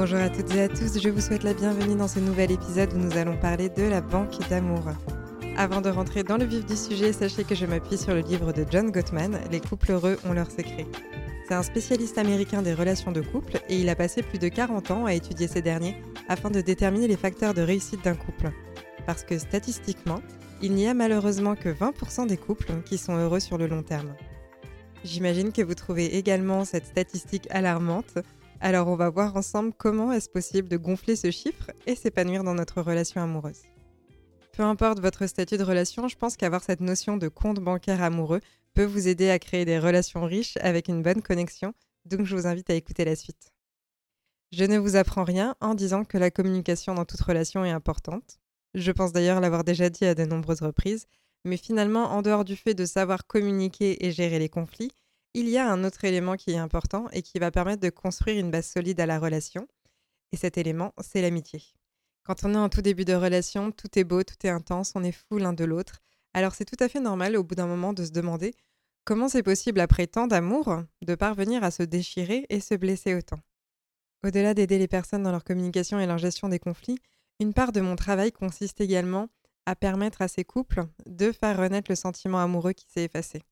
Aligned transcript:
Bonjour 0.00 0.20
à 0.20 0.30
toutes 0.30 0.54
et 0.54 0.62
à 0.62 0.68
tous, 0.70 0.98
je 0.98 1.10
vous 1.10 1.20
souhaite 1.20 1.42
la 1.42 1.52
bienvenue 1.52 1.94
dans 1.94 2.08
ce 2.08 2.20
nouvel 2.20 2.50
épisode 2.50 2.90
où 2.94 2.96
nous 2.96 3.18
allons 3.18 3.36
parler 3.36 3.68
de 3.68 3.82
la 3.82 4.00
banque 4.00 4.38
d'amour. 4.48 4.82
Avant 5.58 5.82
de 5.82 5.90
rentrer 5.90 6.22
dans 6.22 6.38
le 6.38 6.46
vif 6.46 6.64
du 6.64 6.74
sujet, 6.74 7.12
sachez 7.12 7.44
que 7.44 7.54
je 7.54 7.66
m'appuie 7.66 7.98
sur 7.98 8.14
le 8.14 8.20
livre 8.20 8.54
de 8.54 8.64
John 8.70 8.90
Gottman, 8.90 9.38
Les 9.50 9.60
couples 9.60 9.92
heureux 9.92 10.16
ont 10.24 10.32
leurs 10.32 10.50
secrets. 10.50 10.86
C'est 11.46 11.52
un 11.52 11.62
spécialiste 11.62 12.16
américain 12.16 12.62
des 12.62 12.72
relations 12.72 13.12
de 13.12 13.20
couple 13.20 13.58
et 13.68 13.78
il 13.78 13.90
a 13.90 13.94
passé 13.94 14.22
plus 14.22 14.38
de 14.38 14.48
40 14.48 14.90
ans 14.90 15.04
à 15.04 15.12
étudier 15.12 15.48
ces 15.48 15.60
derniers 15.60 16.02
afin 16.30 16.48
de 16.48 16.62
déterminer 16.62 17.06
les 17.06 17.18
facteurs 17.18 17.52
de 17.52 17.60
réussite 17.60 18.02
d'un 18.02 18.14
couple. 18.14 18.52
Parce 19.04 19.22
que 19.22 19.36
statistiquement, 19.36 20.22
il 20.62 20.72
n'y 20.72 20.88
a 20.88 20.94
malheureusement 20.94 21.56
que 21.56 21.68
20% 21.68 22.26
des 22.26 22.38
couples 22.38 22.72
qui 22.86 22.96
sont 22.96 23.18
heureux 23.18 23.40
sur 23.40 23.58
le 23.58 23.66
long 23.66 23.82
terme. 23.82 24.14
J'imagine 25.04 25.52
que 25.52 25.60
vous 25.60 25.74
trouvez 25.74 26.16
également 26.16 26.64
cette 26.64 26.86
statistique 26.86 27.48
alarmante, 27.50 28.14
alors 28.60 28.88
on 28.88 28.96
va 28.96 29.08
voir 29.10 29.36
ensemble 29.36 29.72
comment 29.76 30.12
est-ce 30.12 30.28
possible 30.28 30.68
de 30.68 30.76
gonfler 30.76 31.16
ce 31.16 31.30
chiffre 31.30 31.70
et 31.86 31.94
s'épanouir 31.94 32.44
dans 32.44 32.54
notre 32.54 32.82
relation 32.82 33.22
amoureuse. 33.22 33.62
Peu 34.52 34.62
importe 34.62 35.00
votre 35.00 35.26
statut 35.26 35.56
de 35.56 35.64
relation, 35.64 36.08
je 36.08 36.16
pense 36.16 36.36
qu'avoir 36.36 36.62
cette 36.62 36.80
notion 36.80 37.16
de 37.16 37.28
compte 37.28 37.60
bancaire 37.60 38.02
amoureux 38.02 38.40
peut 38.74 38.84
vous 38.84 39.08
aider 39.08 39.30
à 39.30 39.38
créer 39.38 39.64
des 39.64 39.78
relations 39.78 40.24
riches 40.24 40.58
avec 40.60 40.88
une 40.88 41.02
bonne 41.02 41.22
connexion, 41.22 41.72
donc 42.04 42.26
je 42.26 42.36
vous 42.36 42.46
invite 42.46 42.70
à 42.70 42.74
écouter 42.74 43.04
la 43.04 43.16
suite. 43.16 43.52
Je 44.52 44.64
ne 44.64 44.78
vous 44.78 44.96
apprends 44.96 45.24
rien 45.24 45.54
en 45.60 45.74
disant 45.74 46.04
que 46.04 46.18
la 46.18 46.30
communication 46.30 46.94
dans 46.94 47.04
toute 47.04 47.20
relation 47.20 47.64
est 47.64 47.70
importante. 47.70 48.40
Je 48.74 48.92
pense 48.92 49.12
d'ailleurs 49.12 49.40
l'avoir 49.40 49.64
déjà 49.64 49.88
dit 49.88 50.04
à 50.04 50.14
de 50.14 50.24
nombreuses 50.24 50.62
reprises, 50.62 51.06
mais 51.44 51.56
finalement, 51.56 52.10
en 52.10 52.22
dehors 52.22 52.44
du 52.44 52.56
fait 52.56 52.74
de 52.74 52.84
savoir 52.84 53.26
communiquer 53.26 54.04
et 54.04 54.10
gérer 54.10 54.38
les 54.38 54.48
conflits, 54.48 54.92
il 55.34 55.48
y 55.48 55.58
a 55.58 55.70
un 55.70 55.84
autre 55.84 56.04
élément 56.04 56.36
qui 56.36 56.52
est 56.52 56.58
important 56.58 57.08
et 57.12 57.22
qui 57.22 57.38
va 57.38 57.50
permettre 57.50 57.82
de 57.82 57.90
construire 57.90 58.38
une 58.38 58.50
base 58.50 58.66
solide 58.66 59.00
à 59.00 59.06
la 59.06 59.18
relation. 59.18 59.68
Et 60.32 60.36
cet 60.36 60.58
élément, 60.58 60.92
c'est 61.00 61.22
l'amitié. 61.22 61.62
Quand 62.24 62.44
on 62.44 62.54
est 62.54 62.58
en 62.58 62.68
tout 62.68 62.82
début 62.82 63.04
de 63.04 63.14
relation, 63.14 63.72
tout 63.72 63.98
est 63.98 64.04
beau, 64.04 64.22
tout 64.22 64.46
est 64.46 64.50
intense, 64.50 64.92
on 64.94 65.02
est 65.02 65.12
fou 65.12 65.38
l'un 65.38 65.52
de 65.52 65.64
l'autre. 65.64 66.00
Alors 66.34 66.54
c'est 66.54 66.64
tout 66.64 66.82
à 66.82 66.88
fait 66.88 67.00
normal 67.00 67.36
au 67.36 67.42
bout 67.42 67.54
d'un 67.54 67.66
moment 67.66 67.92
de 67.92 68.04
se 68.04 68.10
demander 68.10 68.54
comment 69.04 69.28
c'est 69.28 69.42
possible 69.42 69.80
après 69.80 70.06
tant 70.06 70.26
d'amour 70.26 70.82
de 71.02 71.14
parvenir 71.14 71.64
à 71.64 71.70
se 71.70 71.82
déchirer 71.82 72.46
et 72.48 72.60
se 72.60 72.74
blesser 72.74 73.14
autant. 73.14 73.40
Au-delà 74.24 74.54
d'aider 74.54 74.78
les 74.78 74.88
personnes 74.88 75.22
dans 75.22 75.32
leur 75.32 75.44
communication 75.44 75.98
et 75.98 76.06
leur 76.06 76.18
gestion 76.18 76.48
des 76.48 76.58
conflits, 76.58 76.98
une 77.40 77.54
part 77.54 77.72
de 77.72 77.80
mon 77.80 77.96
travail 77.96 78.32
consiste 78.32 78.80
également 78.80 79.28
à 79.66 79.74
permettre 79.74 80.22
à 80.22 80.28
ces 80.28 80.44
couples 80.44 80.84
de 81.06 81.32
faire 81.32 81.58
renaître 81.58 81.90
le 81.90 81.96
sentiment 81.96 82.38
amoureux 82.38 82.72
qui 82.72 82.86
s'est 82.88 83.04
effacé. 83.04 83.42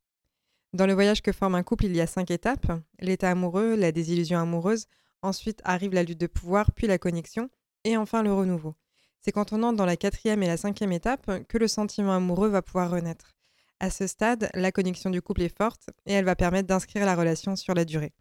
Dans 0.74 0.86
le 0.86 0.92
voyage 0.92 1.22
que 1.22 1.32
forme 1.32 1.54
un 1.54 1.62
couple, 1.62 1.86
il 1.86 1.96
y 1.96 2.00
a 2.00 2.06
cinq 2.06 2.30
étapes. 2.30 2.70
L'état 3.00 3.30
amoureux, 3.30 3.74
la 3.74 3.90
désillusion 3.90 4.38
amoureuse, 4.38 4.86
ensuite 5.22 5.62
arrive 5.64 5.94
la 5.94 6.02
lutte 6.02 6.20
de 6.20 6.26
pouvoir, 6.26 6.72
puis 6.72 6.86
la 6.86 6.98
connexion, 6.98 7.48
et 7.84 7.96
enfin 7.96 8.22
le 8.22 8.32
renouveau. 8.32 8.74
C'est 9.20 9.32
quand 9.32 9.52
on 9.52 9.62
entre 9.62 9.78
dans 9.78 9.86
la 9.86 9.96
quatrième 9.96 10.42
et 10.42 10.46
la 10.46 10.58
cinquième 10.58 10.92
étape 10.92 11.46
que 11.48 11.58
le 11.58 11.68
sentiment 11.68 12.14
amoureux 12.14 12.48
va 12.48 12.62
pouvoir 12.62 12.90
renaître. 12.90 13.34
À 13.80 13.90
ce 13.90 14.06
stade, 14.06 14.50
la 14.54 14.70
connexion 14.70 15.08
du 15.08 15.22
couple 15.22 15.42
est 15.42 15.56
forte 15.56 15.88
et 16.04 16.12
elle 16.12 16.24
va 16.24 16.36
permettre 16.36 16.68
d'inscrire 16.68 17.06
la 17.06 17.16
relation 17.16 17.56
sur 17.56 17.74
la 17.74 17.84
durée. 17.84 18.12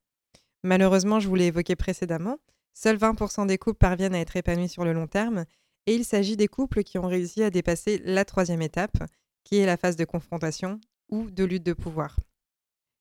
Malheureusement, 0.64 1.20
je 1.20 1.28
vous 1.28 1.36
l'ai 1.36 1.48
évoqué 1.48 1.76
précédemment, 1.76 2.38
seuls 2.74 2.98
20% 2.98 3.48
des 3.48 3.58
couples 3.58 3.78
parviennent 3.78 4.16
à 4.16 4.20
être 4.20 4.38
épanouis 4.38 4.70
sur 4.70 4.86
le 4.86 4.94
long 4.94 5.08
terme 5.08 5.46
et 5.86 5.96
il 5.96 6.06
s'agit 6.06 6.38
des 6.38 6.48
couples 6.48 6.84
qui 6.84 6.98
ont 6.98 7.08
réussi 7.08 7.44
à 7.44 7.50
dépasser 7.50 8.02
la 8.06 8.24
troisième 8.24 8.62
étape, 8.62 8.98
qui 9.44 9.58
est 9.58 9.66
la 9.66 9.78
phase 9.78 9.96
de 9.96 10.06
confrontation 10.06 10.80
ou 11.10 11.30
de 11.30 11.44
lutte 11.44 11.64
de 11.64 11.74
pouvoir. 11.74 12.18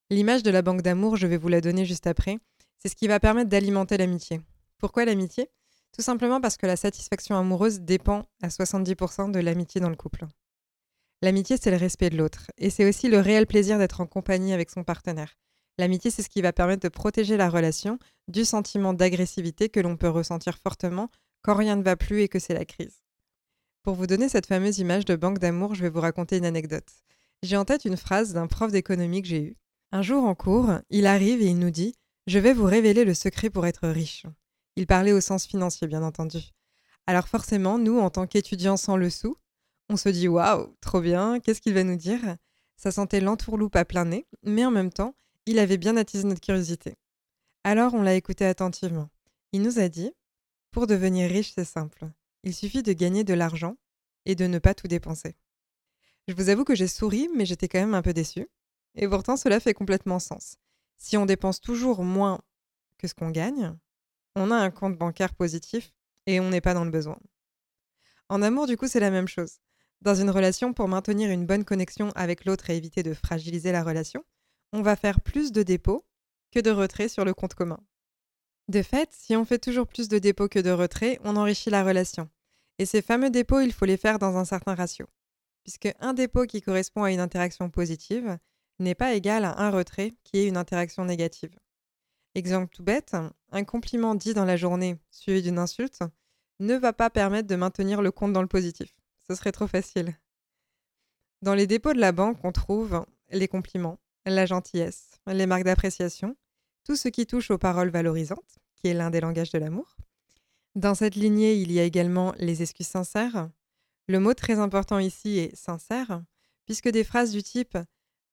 L'image 0.09 0.41
de 0.41 0.51
la 0.51 0.61
banque 0.61 0.81
d'amour, 0.81 1.17
je 1.17 1.27
vais 1.27 1.35
vous 1.35 1.49
la 1.49 1.59
donner 1.59 1.85
juste 1.85 2.07
après, 2.07 2.37
c'est 2.77 2.87
ce 2.87 2.95
qui 2.95 3.07
va 3.07 3.19
permettre 3.19 3.49
d'alimenter 3.49 3.97
l'amitié. 3.97 4.39
Pourquoi 4.77 5.03
l'amitié? 5.03 5.49
Tout 5.91 6.01
simplement 6.01 6.39
parce 6.39 6.55
que 6.55 6.65
la 6.65 6.77
satisfaction 6.77 7.35
amoureuse 7.35 7.81
dépend 7.81 8.25
à 8.41 8.47
70% 8.47 9.31
de 9.31 9.39
l'amitié 9.39 9.81
dans 9.81 9.89
le 9.89 9.95
couple. 9.97 10.25
L'amitié, 11.21 11.57
c'est 11.61 11.71
le 11.71 11.77
respect 11.77 12.09
de 12.09 12.17
l'autre, 12.17 12.51
et 12.57 12.69
c'est 12.69 12.87
aussi 12.87 13.09
le 13.09 13.19
réel 13.19 13.47
plaisir 13.47 13.79
d'être 13.79 13.99
en 13.99 14.05
compagnie 14.05 14.53
avec 14.53 14.69
son 14.69 14.83
partenaire. 14.83 15.35
L'amitié, 15.77 16.09
c'est 16.09 16.23
ce 16.23 16.29
qui 16.29 16.41
va 16.41 16.53
permettre 16.53 16.83
de 16.83 16.89
protéger 16.89 17.35
la 17.35 17.49
relation 17.49 17.99
du 18.29 18.45
sentiment 18.45 18.93
d'agressivité 18.93 19.67
que 19.67 19.79
l'on 19.79 19.97
peut 19.97 20.09
ressentir 20.09 20.57
fortement 20.57 21.09
quand 21.41 21.55
rien 21.55 21.75
ne 21.75 21.83
va 21.83 21.97
plus 21.97 22.21
et 22.21 22.29
que 22.29 22.39
c'est 22.39 22.53
la 22.53 22.65
crise. 22.65 23.01
Pour 23.83 23.95
vous 23.95 24.07
donner 24.07 24.29
cette 24.29 24.45
fameuse 24.45 24.79
image 24.79 25.05
de 25.05 25.15
banque 25.15 25.39
d'amour, 25.39 25.75
je 25.75 25.81
vais 25.81 25.89
vous 25.89 26.01
raconter 26.01 26.37
une 26.37 26.45
anecdote. 26.45 26.89
J'ai 27.43 27.57
en 27.57 27.65
tête 27.65 27.85
une 27.85 27.97
phrase 27.97 28.33
d'un 28.33 28.47
prof 28.47 28.71
d'économie 28.71 29.21
que 29.21 29.27
j'ai 29.27 29.43
eu. 29.43 29.57
Un 29.93 30.01
jour 30.01 30.25
en 30.25 30.35
cours, 30.35 30.79
il 30.89 31.07
arrive 31.07 31.41
et 31.41 31.45
il 31.45 31.59
nous 31.59 31.69
dit 31.69 31.95
Je 32.27 32.39
vais 32.39 32.53
vous 32.53 32.65
révéler 32.65 33.05
le 33.05 33.13
secret 33.13 33.49
pour 33.49 33.65
être 33.65 33.87
riche. 33.87 34.25
Il 34.75 34.85
parlait 34.85 35.13
au 35.13 35.21
sens 35.21 35.45
financier, 35.45 35.87
bien 35.87 36.03
entendu. 36.03 36.39
Alors 37.05 37.29
forcément, 37.29 37.77
nous, 37.77 37.97
en 37.99 38.09
tant 38.09 38.27
qu'étudiants 38.27 38.75
sans 38.75 38.97
le 38.97 39.09
sou, 39.09 39.37
on 39.89 39.95
se 39.95 40.09
dit 40.09 40.27
waouh, 40.27 40.75
trop 40.81 40.99
bien, 40.99 41.39
qu'est-ce 41.39 41.61
qu'il 41.61 41.73
va 41.73 41.85
nous 41.85 41.95
dire? 41.95 42.19
Ça 42.75 42.91
sentait 42.91 43.21
l'entourloupe 43.21 43.77
à 43.77 43.85
plein 43.85 44.03
nez, 44.03 44.27
mais 44.43 44.65
en 44.65 44.71
même 44.71 44.91
temps, 44.91 45.15
il 45.45 45.57
avait 45.57 45.77
bien 45.77 45.95
attisé 45.95 46.27
notre 46.27 46.41
curiosité. 46.41 46.95
Alors 47.63 47.93
on 47.93 48.01
l'a 48.01 48.15
écouté 48.15 48.45
attentivement. 48.45 49.09
Il 49.53 49.61
nous 49.61 49.79
a 49.79 49.87
dit 49.87 50.11
Pour 50.71 50.85
devenir 50.85 51.29
riche, 51.29 51.53
c'est 51.55 51.63
simple. 51.63 52.09
Il 52.43 52.53
suffit 52.53 52.83
de 52.83 52.91
gagner 52.91 53.23
de 53.23 53.33
l'argent 53.33 53.77
et 54.25 54.35
de 54.35 54.47
ne 54.47 54.59
pas 54.59 54.73
tout 54.73 54.89
dépenser. 54.89 55.35
Je 56.27 56.33
vous 56.33 56.49
avoue 56.49 56.65
que 56.65 56.75
j'ai 56.75 56.89
souri, 56.89 57.29
mais 57.33 57.45
j'étais 57.45 57.69
quand 57.69 57.79
même 57.79 57.95
un 57.95 58.01
peu 58.01 58.13
déçue. 58.13 58.47
Et 58.97 59.07
pourtant, 59.07 59.37
cela 59.37 59.59
fait 59.59 59.73
complètement 59.73 60.19
sens. 60.19 60.57
Si 60.97 61.15
on 61.17 61.25
dépense 61.25 61.61
toujours 61.61 62.03
moins 62.03 62.41
que 62.97 63.07
ce 63.07 63.13
qu'on 63.13 63.29
gagne, 63.29 63.75
on 64.35 64.51
a 64.51 64.55
un 64.55 64.71
compte 64.71 64.97
bancaire 64.97 65.35
positif 65.35 65.93
et 66.25 66.39
on 66.39 66.49
n'est 66.49 66.61
pas 66.61 66.73
dans 66.73 66.83
le 66.83 66.91
besoin. 66.91 67.17
En 68.29 68.41
amour, 68.41 68.67
du 68.67 68.75
coup, 68.75 68.87
c'est 68.87 68.99
la 68.99 69.11
même 69.11 69.27
chose. 69.27 69.59
Dans 70.01 70.15
une 70.15 70.29
relation, 70.29 70.73
pour 70.73 70.87
maintenir 70.87 71.29
une 71.29 71.45
bonne 71.45 71.63
connexion 71.63 72.11
avec 72.15 72.45
l'autre 72.45 72.69
et 72.69 72.77
éviter 72.77 73.03
de 73.03 73.13
fragiliser 73.13 73.71
la 73.71 73.83
relation, 73.83 74.23
on 74.73 74.81
va 74.81 74.95
faire 74.95 75.21
plus 75.21 75.51
de 75.51 75.63
dépôts 75.63 76.05
que 76.51 76.59
de 76.59 76.71
retraits 76.71 77.09
sur 77.09 77.23
le 77.23 77.33
compte 77.33 77.53
commun. 77.53 77.79
De 78.67 78.81
fait, 78.81 79.09
si 79.13 79.35
on 79.35 79.45
fait 79.45 79.59
toujours 79.59 79.87
plus 79.87 80.09
de 80.09 80.19
dépôts 80.19 80.49
que 80.49 80.59
de 80.59 80.71
retraits, 80.71 81.19
on 81.23 81.35
enrichit 81.35 81.69
la 81.69 81.83
relation. 81.83 82.29
Et 82.79 82.85
ces 82.85 83.01
fameux 83.01 83.29
dépôts, 83.29 83.61
il 83.61 83.71
faut 83.71 83.85
les 83.85 83.97
faire 83.97 84.19
dans 84.19 84.37
un 84.37 84.45
certain 84.45 84.75
ratio. 84.75 85.07
Puisque 85.63 85.89
un 85.99 86.13
dépôt 86.13 86.45
qui 86.45 86.61
correspond 86.61 87.03
à 87.03 87.11
une 87.11 87.19
interaction 87.19 87.69
positive 87.69 88.37
n'est 88.79 88.95
pas 88.95 89.13
égal 89.13 89.45
à 89.45 89.59
un 89.61 89.71
retrait 89.71 90.15
qui 90.23 90.39
est 90.39 90.47
une 90.47 90.57
interaction 90.57 91.05
négative. 91.05 91.57
Exemple 92.35 92.73
tout 92.73 92.83
bête, 92.83 93.15
un 93.51 93.63
compliment 93.63 94.15
dit 94.15 94.33
dans 94.33 94.45
la 94.45 94.57
journée 94.57 94.97
suivi 95.09 95.41
d'une 95.41 95.59
insulte 95.59 96.03
ne 96.59 96.75
va 96.75 96.93
pas 96.93 97.09
permettre 97.09 97.47
de 97.47 97.55
maintenir 97.55 98.01
le 98.01 98.11
compte 98.11 98.33
dans 98.33 98.41
le 98.41 98.47
positif. 98.47 98.93
Ce 99.27 99.35
serait 99.35 99.51
trop 99.51 99.67
facile. 99.67 100.15
Dans 101.41 101.53
les 101.53 101.67
dépôts 101.67 101.93
de 101.93 101.99
la 101.99 102.11
banque, 102.11 102.39
on 102.43 102.51
trouve 102.51 103.05
les 103.29 103.47
compliments, 103.47 103.99
la 104.25 104.45
gentillesse, 104.45 105.19
les 105.27 105.45
marques 105.45 105.63
d'appréciation, 105.63 106.35
tout 106.83 106.95
ce 106.95 107.09
qui 107.09 107.27
touche 107.27 107.51
aux 107.51 107.57
paroles 107.57 107.89
valorisantes, 107.89 108.59
qui 108.75 108.87
est 108.87 108.93
l'un 108.93 109.09
des 109.09 109.21
langages 109.21 109.51
de 109.51 109.59
l'amour. 109.59 109.97
Dans 110.75 110.95
cette 110.95 111.15
lignée, 111.15 111.55
il 111.55 111.71
y 111.71 111.79
a 111.79 111.83
également 111.83 112.33
les 112.37 112.61
excuses 112.61 112.87
sincères. 112.87 113.49
Le 114.07 114.19
mot 114.19 114.33
très 114.33 114.59
important 114.59 114.99
ici 114.99 115.37
est 115.39 115.55
sincère, 115.55 116.23
puisque 116.65 116.89
des 116.89 117.03
phrases 117.03 117.31
du 117.31 117.43
type 117.43 117.77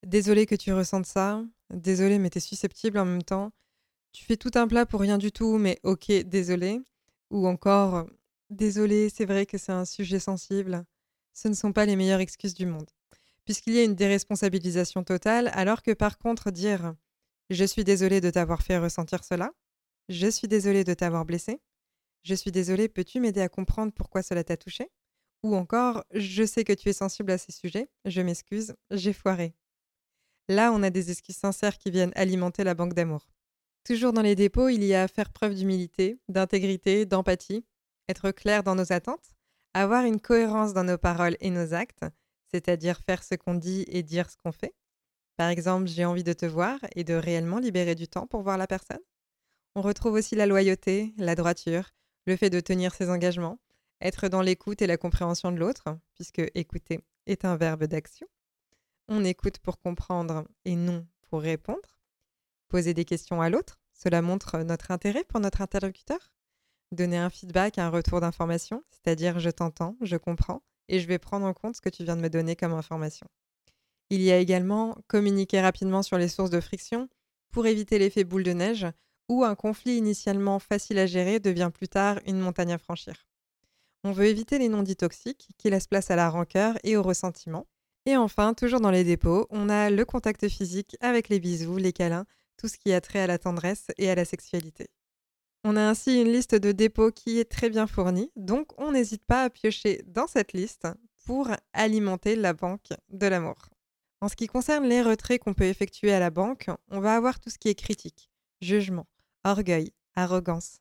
Désolé 0.05 0.45
que 0.45 0.55
tu 0.55 0.73
ressentes 0.73 1.07
ça, 1.07 1.43
désolé 1.71 2.19
mais 2.19 2.29
t'es 2.29 2.41
susceptible 2.41 2.99
en 2.99 3.07
même 3.07 3.23
temps, 3.23 3.53
tu 4.13 4.25
fais 4.25 4.37
tout 4.37 4.51
un 4.55 4.69
plat 4.69 4.87
pour 4.87 5.01
rien 5.01 5.19
du 5.19 5.33
tout, 5.33 5.57
mais 5.57 5.81
ok, 5.83 6.13
désolé. 6.25 6.81
Ou 7.31 7.47
encore, 7.49 8.07
désolé, 8.51 9.09
c'est 9.09 9.25
vrai 9.25 9.47
que 9.47 9.59
c'est 9.59 9.73
un 9.73 9.85
sujet 9.85 10.21
sensible. 10.21 10.85
Ce 11.33 11.49
ne 11.49 11.55
sont 11.55 11.73
pas 11.73 11.87
les 11.87 11.97
meilleures 11.97 12.21
excuses 12.21 12.55
du 12.55 12.67
monde. 12.67 12.89
Puisqu'il 13.45 13.75
y 13.75 13.81
a 13.81 13.85
une 13.85 13.95
déresponsabilisation 13.95 15.05
totale, 15.05 15.51
alors 15.55 15.83
que 15.83 15.93
par 15.93 16.19
contre 16.19 16.51
dire 16.51 16.95
je 17.51 17.65
suis 17.65 17.85
désolé 17.85 18.21
de 18.21 18.31
t'avoir 18.31 18.63
fait 18.63 18.79
ressentir 18.79 19.25
cela, 19.25 19.53
je 20.09 20.29
suis 20.29 20.49
désolé 20.49 20.85
de 20.85 20.95
t'avoir 20.95 21.25
blessé, 21.25 21.61
je 22.23 22.35
suis 22.35 22.53
désolé, 22.53 22.89
peux-tu 22.89 23.21
m'aider 23.21 23.41
à 23.41 23.49
comprendre 23.49 23.93
pourquoi 23.93 24.23
cela 24.23 24.45
t'a 24.45 24.57
touché 24.57 24.91
Ou 25.43 25.57
encore, 25.57 26.05
je 26.13 26.45
sais 26.45 26.65
que 26.65 26.73
tu 26.73 26.89
es 26.89 26.95
sensible 26.95 27.33
à 27.33 27.39
ces 27.39 27.53
sujets, 27.53 27.89
je 28.05 28.21
m'excuse, 28.21 28.75
j'ai 28.91 29.13
foiré. 29.13 29.55
Là, 30.49 30.73
on 30.73 30.83
a 30.83 30.91
des 30.91 31.11
excuses 31.11 31.37
sincères 31.37 31.79
qui 31.79 31.91
viennent 31.91 32.13
alimenter 32.15 32.65
la 32.65 32.75
banque 32.75 32.95
d'amour. 32.95 33.27
Toujours 33.85 34.13
dans 34.13 34.23
les 34.23 34.35
dépôts, 34.35 34.69
il 34.69 34.85
y 34.85 34.95
a 34.95 35.09
faire 35.09 35.31
preuve 35.31 35.55
d'humilité, 35.55 36.19
d'intégrité, 36.29 37.07
d'empathie, 37.07 37.65
être 38.09 38.31
clair 38.31 38.63
dans 38.63 38.75
nos 38.75 38.93
attentes, 38.93 39.35
avoir 39.73 40.05
une 40.05 40.21
cohérence 40.21 40.73
dans 40.73 40.85
nos 40.85 40.99
paroles 40.99 41.37
et 41.41 41.51
nos 41.51 41.75
actes, 41.75 42.05
c'est-à-dire 42.51 43.01
faire 43.01 43.23
ce 43.23 43.35
qu'on 43.35 43.55
dit 43.55 43.85
et 43.89 44.03
dire 44.03 44.31
ce 44.31 44.37
qu'on 44.37 44.53
fait. 44.53 44.75
Par 45.37 45.49
exemple, 45.49 45.89
j'ai 45.89 46.05
envie 46.05 46.25
de 46.25 46.33
te 46.33 46.47
voir 46.47 46.79
et 46.95 47.05
de 47.05 47.15
réellement 47.15 47.59
libérer 47.59 47.95
du 47.95 48.07
temps 48.07 48.27
pour 48.27 48.43
voir 48.43 48.57
la 48.57 48.67
personne. 48.67 49.01
On 49.75 49.83
retrouve 49.83 50.15
aussi 50.15 50.37
la 50.37 50.47
loyauté, 50.47 51.13
la 51.17 51.35
droiture, 51.35 51.91
le 52.27 52.37
fait 52.37 52.51
de 52.51 52.61
tenir 52.61 52.95
ses 52.95 53.11
engagements, 53.11 53.59
être 54.01 54.29
dans 54.29 54.43
l'écoute 54.43 54.83
et 54.83 54.87
la 54.87 54.97
compréhension 54.97 55.51
de 55.51 55.59
l'autre, 55.59 55.99
puisque 56.15 56.43
écouter 56.55 57.01
est 57.27 57.45
un 57.45 57.57
verbe 57.57 57.85
d'action. 57.85 58.29
On 59.09 59.25
écoute 59.25 59.59
pour 59.59 59.79
comprendre 59.79 60.49
et 60.65 60.77
non 60.77 61.07
pour 61.29 61.43
répondre. 61.43 61.99
Poser 62.69 62.95
des 62.95 63.05
questions 63.05 63.43
à 63.43 63.51
l'autre, 63.51 63.79
cela 63.93 64.23
montre 64.23 64.59
notre 64.59 64.91
intérêt 64.91 65.25
pour 65.25 65.41
notre 65.41 65.61
interlocuteur. 65.61 66.33
Donner 66.91 67.19
un 67.19 67.29
feedback, 67.29 67.79
un 67.79 67.91
retour 67.91 68.21
d'information, 68.21 68.83
c'est-à-dire 68.91 69.39
je 69.41 69.51
t'entends, 69.51 69.97
je 70.01 70.17
comprends, 70.17 70.63
et 70.89 71.01
je 71.01 71.07
vais 71.07 71.19
prendre 71.19 71.45
en 71.45 71.53
compte 71.53 71.77
ce 71.77 71.81
que 71.83 71.91
tu 71.91 72.05
viens 72.05 72.17
de 72.17 72.23
me 72.23 72.31
donner 72.31 72.57
comme 72.57 72.73
information. 72.73 73.27
Il 74.09 74.23
y 74.23 74.31
a 74.31 74.39
également 74.39 74.97
communiquer 75.07 75.61
rapidement 75.61 76.03
sur 76.03 76.17
les 76.17 76.29
sources 76.29 76.51
de 76.51 76.61
friction 76.61 77.09
pour 77.51 77.67
éviter 77.67 77.99
l'effet 77.99 78.25
boule 78.25 78.43
de 78.43 78.53
neige 78.53 78.87
où 79.29 79.45
un 79.45 79.55
conflit 79.55 79.97
initialement 79.97 80.59
facile 80.59 80.99
à 80.99 81.07
gérer 81.07 81.41
devient 81.41 81.71
plus 81.73 81.89
tard 81.89 82.21
une 82.27 82.39
montagne 82.39 82.73
à 82.73 82.79
franchir. 82.79 83.27
On 84.03 84.13
veut 84.13 84.27
éviter 84.27 84.59
les 84.59 84.69
non-dits 84.69 84.97
toxiques 84.97 85.49
qui 85.57 85.71
laissent 85.71 85.87
place 85.87 86.11
à 86.11 86.17
la 86.17 86.29
rancœur 86.29 86.77
et 86.85 86.97
au 86.97 87.03
ressentiment. 87.03 87.67
Et 88.07 88.17
enfin, 88.17 88.53
toujours 88.53 88.81
dans 88.81 88.91
les 88.91 89.05
dépôts, 89.05 89.47
on 89.51 89.69
a 89.69 89.91
le 89.91 90.05
contact 90.05 90.49
physique 90.49 90.97
avec 91.01 91.29
les 91.29 91.41
bisous, 91.41 91.79
les 91.79 91.93
câlins, 91.93 92.27
tout 92.59 92.69
ce 92.69 92.77
qui 92.77 92.93
a 92.93 93.01
trait 93.01 93.21
à 93.21 93.27
la 93.27 93.39
tendresse 93.39 93.87
et 93.97 94.11
à 94.11 94.15
la 94.15 94.25
sexualité. 94.25 94.89
On 95.65 95.77
a 95.77 95.89
ainsi 95.89 96.21
une 96.21 96.31
liste 96.31 96.55
de 96.55 96.73
dépôts 96.73 97.11
qui 97.11 97.39
est 97.39 97.51
très 97.51 97.71
bien 97.71 97.87
fournie, 97.87 98.31
donc 98.37 98.79
on 98.79 98.93
n'hésite 98.93 99.25
pas 99.25 99.45
à 99.45 99.51
piocher 99.51 100.03
dans 100.07 100.27
cette 100.27 100.53
liste 100.53 100.87
pour 101.25 101.49
alimenter 101.73 102.37
la 102.37 102.53
banque 102.53 102.89
de 103.09 103.27
l'amour. 103.27 103.71
En 104.21 104.29
ce 104.29 104.37
qui 104.37 104.47
concerne 104.47 104.87
les 104.87 105.01
retraits 105.01 105.41
qu'on 105.41 105.55
peut 105.55 105.65
effectuer 105.65 106.13
à 106.13 106.21
la 106.21 106.31
banque, 106.31 106.69
on 106.91 107.01
va 107.01 107.17
avoir 107.17 107.41
tout 107.41 107.49
ce 107.49 107.59
qui 107.59 107.71
est 107.71 107.75
critique, 107.75 108.31
jugement, 108.61 109.07
orgueil, 109.45 109.93
arrogance. 110.15 110.81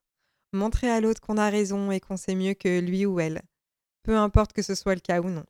Montrer 0.52 0.90
à 0.90 1.00
l'autre 1.00 1.22
qu'on 1.22 1.38
a 1.38 1.50
raison 1.50 1.90
et 1.90 2.02
qu'on 2.02 2.18
sait 2.18 2.36
mieux 2.36 2.54
que 2.54 2.80
lui 2.80 3.06
ou 3.06 3.22
elle, 3.22 3.42
peu 4.04 4.18
importe 4.18 4.52
que 4.54 4.62
ce 4.62 4.76
soit 4.76 4.96
le 4.96 5.02
cas 5.02 5.22
ou 5.22 5.30
non. 5.30 5.46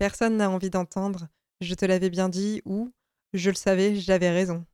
Personne 0.00 0.38
n'a 0.38 0.48
envie 0.48 0.70
d'entendre 0.70 1.28
je 1.60 1.74
te 1.74 1.84
l'avais 1.84 2.08
bien 2.08 2.30
dit 2.30 2.62
ou 2.64 2.90
je 3.34 3.50
le 3.50 3.54
savais, 3.54 3.96
j'avais 3.96 4.30
raison. 4.30 4.64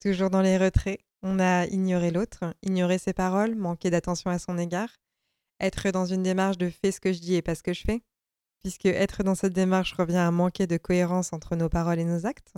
Toujours 0.00 0.30
dans 0.30 0.40
les 0.40 0.56
retraits, 0.56 0.98
on 1.22 1.38
a 1.38 1.66
ignoré 1.66 2.10
l'autre, 2.10 2.54
ignoré 2.62 2.96
ses 2.96 3.12
paroles, 3.12 3.54
manqué 3.54 3.90
d'attention 3.90 4.30
à 4.30 4.38
son 4.38 4.56
égard, 4.56 4.88
être 5.60 5.90
dans 5.90 6.06
une 6.06 6.22
démarche 6.22 6.56
de 6.56 6.70
fais 6.70 6.90
ce 6.90 7.00
que 7.00 7.12
je 7.12 7.20
dis 7.20 7.34
et 7.34 7.42
pas 7.42 7.54
ce 7.54 7.62
que 7.62 7.74
je 7.74 7.82
fais, 7.82 8.02
puisque 8.60 8.86
être 8.86 9.22
dans 9.22 9.34
cette 9.34 9.52
démarche 9.52 9.92
revient 9.92 10.16
à 10.16 10.30
manquer 10.30 10.66
de 10.66 10.78
cohérence 10.78 11.34
entre 11.34 11.54
nos 11.54 11.68
paroles 11.68 11.98
et 11.98 12.04
nos 12.06 12.24
actes. 12.24 12.54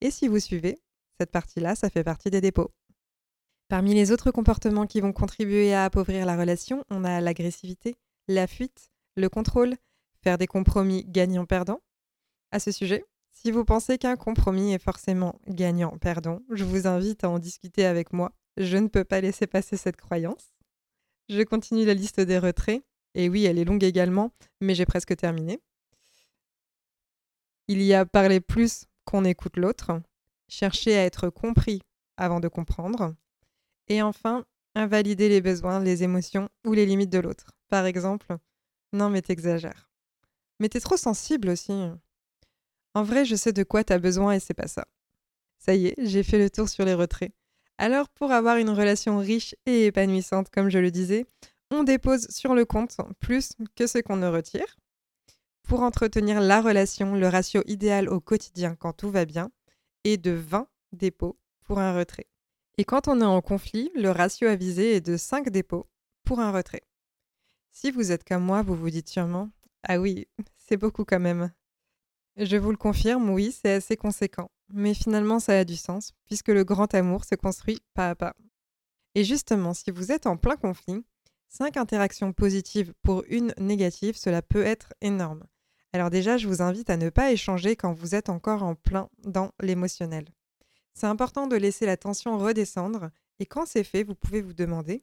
Et 0.00 0.12
si 0.12 0.28
vous 0.28 0.38
suivez, 0.38 0.78
cette 1.18 1.32
partie-là, 1.32 1.74
ça 1.74 1.90
fait 1.90 2.04
partie 2.04 2.30
des 2.30 2.40
dépôts. 2.40 2.70
Parmi 3.66 3.92
les 3.92 4.12
autres 4.12 4.30
comportements 4.30 4.86
qui 4.86 5.00
vont 5.00 5.12
contribuer 5.12 5.74
à 5.74 5.84
appauvrir 5.84 6.26
la 6.26 6.36
relation, 6.36 6.84
on 6.90 7.02
a 7.02 7.20
l'agressivité, 7.20 7.96
la 8.28 8.46
fuite, 8.46 8.92
le 9.16 9.28
contrôle, 9.28 9.74
faire 10.22 10.38
des 10.38 10.46
compromis 10.46 11.04
gagnant-perdant. 11.06 11.80
À 12.52 12.60
ce 12.60 12.72
sujet, 12.72 13.04
si 13.30 13.50
vous 13.50 13.64
pensez 13.64 13.98
qu'un 13.98 14.16
compromis 14.16 14.72
est 14.72 14.82
forcément 14.82 15.38
gagnant-perdant, 15.48 16.40
je 16.50 16.64
vous 16.64 16.86
invite 16.86 17.24
à 17.24 17.30
en 17.30 17.38
discuter 17.38 17.84
avec 17.84 18.12
moi. 18.12 18.32
Je 18.56 18.76
ne 18.76 18.88
peux 18.88 19.04
pas 19.04 19.20
laisser 19.20 19.46
passer 19.46 19.76
cette 19.76 19.96
croyance. 19.96 20.52
Je 21.28 21.42
continue 21.42 21.84
la 21.84 21.94
liste 21.94 22.20
des 22.20 22.38
retraits. 22.38 22.82
Et 23.14 23.28
oui, 23.28 23.44
elle 23.44 23.58
est 23.58 23.64
longue 23.64 23.82
également, 23.82 24.30
mais 24.60 24.74
j'ai 24.74 24.86
presque 24.86 25.16
terminé. 25.16 25.58
Il 27.66 27.82
y 27.82 27.94
a 27.94 28.06
parler 28.06 28.40
plus 28.40 28.84
qu'on 29.04 29.24
écoute 29.24 29.56
l'autre, 29.56 30.00
chercher 30.48 30.96
à 30.96 31.04
être 31.04 31.28
compris 31.30 31.82
avant 32.16 32.40
de 32.40 32.48
comprendre, 32.48 33.14
et 33.88 34.02
enfin, 34.02 34.44
invalider 34.74 35.28
les 35.28 35.40
besoins, 35.40 35.80
les 35.80 36.04
émotions 36.04 36.48
ou 36.64 36.72
les 36.72 36.86
limites 36.86 37.10
de 37.10 37.18
l'autre. 37.18 37.52
Par 37.68 37.86
exemple, 37.86 38.36
non 38.92 39.10
mais 39.10 39.22
t'exagères. 39.22 39.89
Mais 40.60 40.68
t'es 40.68 40.80
trop 40.80 40.96
sensible 40.96 41.48
aussi. 41.48 41.72
En 42.94 43.02
vrai, 43.02 43.24
je 43.24 43.34
sais 43.34 43.52
de 43.52 43.64
quoi 43.64 43.82
t'as 43.82 43.98
besoin 43.98 44.32
et 44.32 44.40
c'est 44.40 44.54
pas 44.54 44.68
ça. 44.68 44.86
Ça 45.58 45.74
y 45.74 45.88
est, 45.88 45.94
j'ai 45.98 46.22
fait 46.22 46.38
le 46.38 46.50
tour 46.50 46.68
sur 46.68 46.84
les 46.84 46.94
retraits. 46.94 47.32
Alors, 47.78 48.08
pour 48.10 48.30
avoir 48.30 48.58
une 48.58 48.70
relation 48.70 49.18
riche 49.18 49.54
et 49.66 49.86
épanouissante, 49.86 50.50
comme 50.50 50.68
je 50.68 50.78
le 50.78 50.90
disais, 50.90 51.26
on 51.70 51.82
dépose 51.82 52.28
sur 52.28 52.54
le 52.54 52.64
compte 52.64 52.96
plus 53.20 53.52
que 53.74 53.86
ce 53.86 53.98
qu'on 53.98 54.16
ne 54.16 54.26
retire. 54.26 54.76
Pour 55.62 55.82
entretenir 55.82 56.40
la 56.40 56.60
relation, 56.60 57.14
le 57.14 57.28
ratio 57.28 57.62
idéal 57.66 58.08
au 58.08 58.20
quotidien 58.20 58.74
quand 58.74 58.92
tout 58.92 59.10
va 59.10 59.24
bien 59.24 59.50
est 60.04 60.16
de 60.16 60.32
20 60.32 60.66
dépôts 60.92 61.38
pour 61.62 61.78
un 61.78 61.96
retrait. 61.96 62.26
Et 62.76 62.84
quand 62.84 63.08
on 63.08 63.20
est 63.20 63.24
en 63.24 63.40
conflit, 63.40 63.90
le 63.94 64.10
ratio 64.10 64.48
à 64.48 64.56
viser 64.56 64.96
est 64.96 65.00
de 65.00 65.16
5 65.16 65.50
dépôts 65.50 65.86
pour 66.24 66.40
un 66.40 66.50
retrait. 66.50 66.82
Si 67.70 67.90
vous 67.90 68.10
êtes 68.10 68.24
comme 68.24 68.42
moi, 68.42 68.62
vous 68.62 68.74
vous 68.74 68.90
dites 68.90 69.08
sûrement 69.08 69.50
Ah 69.82 69.98
oui, 69.98 70.28
c'est 70.56 70.76
beaucoup 70.76 71.04
quand 71.04 71.20
même. 71.20 71.52
Je 72.36 72.56
vous 72.56 72.70
le 72.70 72.76
confirme, 72.76 73.30
oui, 73.30 73.52
c'est 73.52 73.72
assez 73.72 73.96
conséquent. 73.96 74.50
Mais 74.72 74.94
finalement, 74.94 75.40
ça 75.40 75.58
a 75.58 75.64
du 75.64 75.76
sens, 75.76 76.12
puisque 76.26 76.48
le 76.48 76.64
grand 76.64 76.94
amour 76.94 77.24
se 77.24 77.34
construit 77.34 77.80
pas 77.94 78.10
à 78.10 78.14
pas. 78.14 78.34
Et 79.14 79.24
justement, 79.24 79.74
si 79.74 79.90
vous 79.90 80.12
êtes 80.12 80.26
en 80.26 80.36
plein 80.36 80.56
conflit, 80.56 81.04
5 81.48 81.76
interactions 81.76 82.32
positives 82.32 82.94
pour 83.02 83.24
une 83.28 83.52
négative, 83.58 84.16
cela 84.16 84.40
peut 84.42 84.64
être 84.64 84.94
énorme. 85.00 85.44
Alors 85.92 86.10
déjà, 86.10 86.36
je 86.36 86.46
vous 86.46 86.62
invite 86.62 86.90
à 86.90 86.96
ne 86.96 87.10
pas 87.10 87.32
échanger 87.32 87.74
quand 87.74 87.92
vous 87.92 88.14
êtes 88.14 88.28
encore 88.28 88.62
en 88.62 88.76
plein 88.76 89.08
dans 89.24 89.50
l'émotionnel. 89.60 90.26
C'est 90.94 91.08
important 91.08 91.48
de 91.48 91.56
laisser 91.56 91.86
la 91.86 91.96
tension 91.96 92.38
redescendre 92.38 93.10
et 93.40 93.46
quand 93.46 93.66
c'est 93.66 93.84
fait, 93.84 94.04
vous 94.04 94.14
pouvez 94.14 94.42
vous 94.42 94.52
demander 94.52 95.02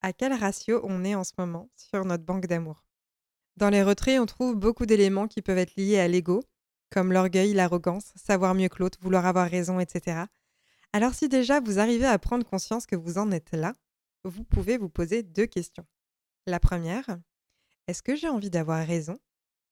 à 0.00 0.14
quel 0.14 0.32
ratio 0.32 0.80
on 0.84 1.04
est 1.04 1.14
en 1.14 1.24
ce 1.24 1.32
moment 1.36 1.68
sur 1.76 2.04
notre 2.06 2.24
banque 2.24 2.46
d'amour. 2.46 2.82
Dans 3.56 3.70
les 3.70 3.82
retraits, 3.82 4.20
on 4.20 4.26
trouve 4.26 4.54
beaucoup 4.54 4.86
d'éléments 4.86 5.28
qui 5.28 5.42
peuvent 5.42 5.58
être 5.58 5.76
liés 5.76 5.98
à 5.98 6.08
l'ego, 6.08 6.42
comme 6.90 7.12
l'orgueil, 7.12 7.52
l'arrogance, 7.54 8.12
savoir 8.16 8.54
mieux 8.54 8.68
que 8.68 8.78
l'autre, 8.78 8.98
vouloir 9.00 9.26
avoir 9.26 9.48
raison, 9.48 9.78
etc. 9.80 10.22
Alors 10.92 11.14
si 11.14 11.28
déjà 11.28 11.60
vous 11.60 11.78
arrivez 11.78 12.06
à 12.06 12.18
prendre 12.18 12.44
conscience 12.46 12.86
que 12.86 12.96
vous 12.96 13.18
en 13.18 13.30
êtes 13.30 13.52
là, 13.52 13.72
vous 14.24 14.44
pouvez 14.44 14.78
vous 14.78 14.88
poser 14.88 15.22
deux 15.22 15.46
questions. 15.46 15.86
La 16.46 16.60
première, 16.60 17.18
est-ce 17.86 18.02
que 18.02 18.16
j'ai 18.16 18.28
envie 18.28 18.50
d'avoir 18.50 18.86
raison 18.86 19.18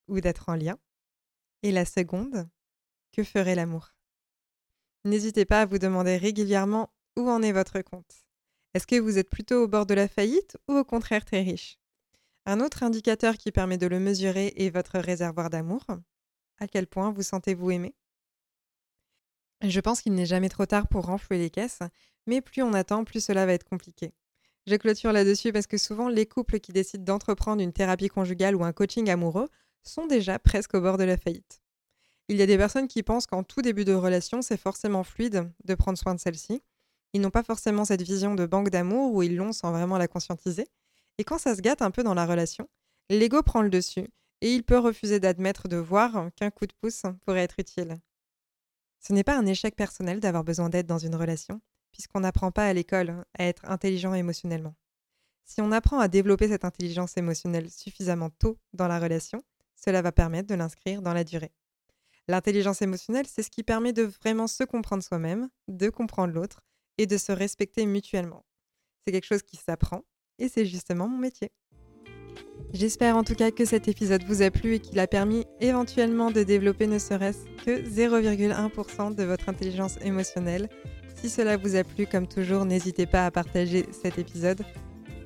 ou 0.08 0.20
d'être 0.20 0.48
en 0.48 0.54
lien? 0.54 0.78
Et 1.62 1.72
la 1.72 1.84
seconde, 1.84 2.48
que 3.12 3.22
ferait 3.22 3.54
l'amour? 3.54 3.94
N'hésitez 5.04 5.44
pas 5.44 5.62
à 5.62 5.66
vous 5.66 5.78
demander 5.78 6.16
régulièrement 6.16 6.92
où 7.16 7.28
en 7.28 7.42
est 7.42 7.52
votre 7.52 7.80
compte. 7.80 8.24
Est-ce 8.74 8.86
que 8.86 9.00
vous 9.00 9.18
êtes 9.18 9.30
plutôt 9.30 9.64
au 9.64 9.68
bord 9.68 9.86
de 9.86 9.94
la 9.94 10.08
faillite 10.08 10.56
ou 10.68 10.74
au 10.74 10.84
contraire 10.84 11.24
très 11.24 11.42
riche? 11.42 11.79
Un 12.46 12.60
autre 12.60 12.82
indicateur 12.82 13.36
qui 13.36 13.52
permet 13.52 13.78
de 13.78 13.86
le 13.86 14.00
mesurer 14.00 14.52
est 14.56 14.70
votre 14.70 14.98
réservoir 14.98 15.50
d'amour. 15.50 15.84
À 16.58 16.66
quel 16.66 16.86
point 16.86 17.12
vous 17.12 17.22
sentez-vous 17.22 17.70
aimé? 17.70 17.94
Je 19.62 19.80
pense 19.80 20.00
qu'il 20.00 20.14
n'est 20.14 20.26
jamais 20.26 20.48
trop 20.48 20.64
tard 20.64 20.88
pour 20.88 21.04
renflouer 21.04 21.38
les 21.38 21.50
caisses, 21.50 21.80
mais 22.26 22.40
plus 22.40 22.62
on 22.62 22.72
attend, 22.72 23.04
plus 23.04 23.22
cela 23.22 23.44
va 23.44 23.52
être 23.52 23.68
compliqué. 23.68 24.14
Je 24.66 24.76
clôture 24.76 25.12
là-dessus 25.12 25.52
parce 25.52 25.66
que 25.66 25.76
souvent 25.76 26.08
les 26.08 26.26
couples 26.26 26.60
qui 26.60 26.72
décident 26.72 27.04
d'entreprendre 27.04 27.62
une 27.62 27.72
thérapie 27.72 28.08
conjugale 28.08 28.56
ou 28.56 28.64
un 28.64 28.72
coaching 28.72 29.10
amoureux 29.10 29.48
sont 29.82 30.06
déjà 30.06 30.38
presque 30.38 30.74
au 30.74 30.80
bord 30.80 30.96
de 30.96 31.04
la 31.04 31.16
faillite. 31.16 31.60
Il 32.28 32.36
y 32.36 32.42
a 32.42 32.46
des 32.46 32.56
personnes 32.56 32.88
qui 32.88 33.02
pensent 33.02 33.26
qu'en 33.26 33.42
tout 33.42 33.60
début 33.60 33.84
de 33.84 33.92
relation, 33.92 34.40
c'est 34.40 34.56
forcément 34.56 35.02
fluide 35.02 35.50
de 35.64 35.74
prendre 35.74 35.98
soin 35.98 36.14
de 36.14 36.20
celle-ci. 36.20 36.62
Ils 37.12 37.20
n'ont 37.20 37.30
pas 37.30 37.42
forcément 37.42 37.84
cette 37.84 38.02
vision 38.02 38.34
de 38.34 38.46
banque 38.46 38.70
d'amour 38.70 39.12
où 39.12 39.22
ils 39.22 39.34
l'ont 39.34 39.52
sans 39.52 39.72
vraiment 39.72 39.98
la 39.98 40.08
conscientiser. 40.08 40.68
Et 41.18 41.24
quand 41.24 41.38
ça 41.38 41.54
se 41.54 41.60
gâte 41.60 41.82
un 41.82 41.90
peu 41.90 42.02
dans 42.02 42.14
la 42.14 42.26
relation, 42.26 42.68
l'ego 43.08 43.42
prend 43.42 43.62
le 43.62 43.70
dessus 43.70 44.08
et 44.40 44.54
il 44.54 44.64
peut 44.64 44.78
refuser 44.78 45.20
d'admettre 45.20 45.68
de 45.68 45.76
voir 45.76 46.30
qu'un 46.36 46.50
coup 46.50 46.66
de 46.66 46.72
pouce 46.72 47.02
pourrait 47.24 47.42
être 47.42 47.58
utile. 47.58 47.98
Ce 49.00 49.12
n'est 49.12 49.24
pas 49.24 49.36
un 49.36 49.46
échec 49.46 49.76
personnel 49.76 50.20
d'avoir 50.20 50.44
besoin 50.44 50.68
d'aide 50.68 50.86
dans 50.86 50.98
une 50.98 51.14
relation, 51.14 51.60
puisqu'on 51.92 52.20
n'apprend 52.20 52.50
pas 52.50 52.66
à 52.66 52.72
l'école 52.72 53.24
à 53.38 53.44
être 53.44 53.64
intelligent 53.64 54.14
émotionnellement. 54.14 54.74
Si 55.44 55.60
on 55.60 55.72
apprend 55.72 55.98
à 55.98 56.08
développer 56.08 56.48
cette 56.48 56.64
intelligence 56.64 57.16
émotionnelle 57.16 57.70
suffisamment 57.70 58.30
tôt 58.30 58.58
dans 58.72 58.88
la 58.88 59.00
relation, 59.00 59.42
cela 59.74 60.02
va 60.02 60.12
permettre 60.12 60.48
de 60.48 60.54
l'inscrire 60.54 61.02
dans 61.02 61.14
la 61.14 61.24
durée. 61.24 61.52
L'intelligence 62.28 62.82
émotionnelle, 62.82 63.26
c'est 63.26 63.42
ce 63.42 63.50
qui 63.50 63.64
permet 63.64 63.92
de 63.92 64.02
vraiment 64.02 64.46
se 64.46 64.62
comprendre 64.62 65.02
soi-même, 65.02 65.48
de 65.66 65.88
comprendre 65.88 66.32
l'autre 66.32 66.60
et 66.98 67.06
de 67.06 67.16
se 67.16 67.32
respecter 67.32 67.86
mutuellement. 67.86 68.44
C'est 69.04 69.10
quelque 69.10 69.26
chose 69.26 69.42
qui 69.42 69.56
s'apprend 69.56 70.04
et 70.40 70.48
c'est 70.48 70.66
justement 70.66 71.08
mon 71.08 71.18
métier. 71.18 71.50
J'espère 72.72 73.16
en 73.16 73.24
tout 73.24 73.34
cas 73.34 73.50
que 73.50 73.64
cet 73.64 73.88
épisode 73.88 74.22
vous 74.24 74.42
a 74.42 74.50
plu 74.50 74.74
et 74.74 74.78
qu'il 74.80 74.98
a 75.00 75.06
permis 75.06 75.44
éventuellement 75.60 76.30
de 76.30 76.42
développer 76.42 76.86
ne 76.86 76.98
serait-ce 76.98 77.44
que 77.64 77.82
0,1% 77.82 79.14
de 79.14 79.24
votre 79.24 79.48
intelligence 79.48 79.98
émotionnelle 80.02 80.68
Si 81.16 81.28
cela 81.28 81.56
vous 81.56 81.74
a 81.74 81.82
plu, 81.82 82.06
comme 82.06 82.28
toujours, 82.28 82.64
n'hésitez 82.64 83.06
pas 83.06 83.26
à 83.26 83.30
partager 83.30 83.86
cet 83.90 84.18
épisode. 84.18 84.62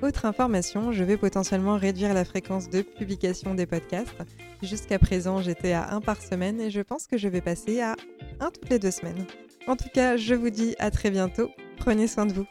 Autre 0.01 0.25
information, 0.25 0.91
je 0.91 1.03
vais 1.03 1.17
potentiellement 1.17 1.77
réduire 1.77 2.13
la 2.13 2.25
fréquence 2.25 2.69
de 2.69 2.81
publication 2.81 3.53
des 3.53 3.65
podcasts. 3.65 4.15
Jusqu'à 4.61 4.99
présent, 4.99 5.41
j'étais 5.41 5.71
à 5.71 5.93
un 5.93 6.01
par 6.01 6.21
semaine 6.21 6.59
et 6.59 6.69
je 6.69 6.81
pense 6.81 7.07
que 7.07 7.17
je 7.17 7.27
vais 7.27 7.41
passer 7.41 7.79
à 7.79 7.95
un 8.39 8.51
toutes 8.51 8.69
les 8.69 8.79
deux 8.79 8.91
semaines. 8.91 9.25
En 9.67 9.75
tout 9.75 9.89
cas, 9.93 10.17
je 10.17 10.35
vous 10.35 10.49
dis 10.49 10.75
à 10.79 10.91
très 10.91 11.11
bientôt. 11.11 11.49
Prenez 11.77 12.07
soin 12.07 12.25
de 12.25 12.33
vous. 12.33 12.45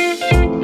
Thank 0.00 0.54
you. 0.54 0.59